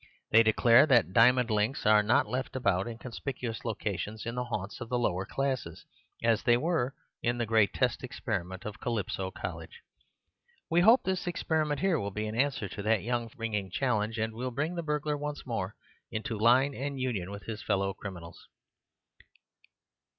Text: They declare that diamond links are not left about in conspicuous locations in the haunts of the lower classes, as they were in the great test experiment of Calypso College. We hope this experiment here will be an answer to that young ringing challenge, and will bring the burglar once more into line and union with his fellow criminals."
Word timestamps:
They 0.31 0.41
declare 0.41 0.87
that 0.87 1.13
diamond 1.13 1.51
links 1.51 1.85
are 1.85 2.01
not 2.01 2.27
left 2.27 2.55
about 2.55 2.87
in 2.87 2.97
conspicuous 2.97 3.63
locations 3.63 4.25
in 4.25 4.33
the 4.33 4.45
haunts 4.45 4.81
of 4.81 4.89
the 4.89 4.97
lower 4.97 5.27
classes, 5.27 5.85
as 6.23 6.41
they 6.41 6.57
were 6.57 6.95
in 7.21 7.37
the 7.37 7.45
great 7.45 7.71
test 7.71 8.03
experiment 8.03 8.65
of 8.65 8.79
Calypso 8.79 9.29
College. 9.29 9.81
We 10.71 10.81
hope 10.81 11.03
this 11.03 11.27
experiment 11.27 11.81
here 11.81 11.99
will 11.99 12.09
be 12.09 12.25
an 12.25 12.33
answer 12.35 12.67
to 12.69 12.81
that 12.81 13.03
young 13.03 13.29
ringing 13.37 13.69
challenge, 13.69 14.17
and 14.17 14.33
will 14.33 14.49
bring 14.49 14.73
the 14.73 14.81
burglar 14.81 15.15
once 15.19 15.45
more 15.45 15.75
into 16.09 16.35
line 16.35 16.73
and 16.73 16.99
union 16.99 17.29
with 17.29 17.43
his 17.43 17.61
fellow 17.61 17.93
criminals." 17.93 18.47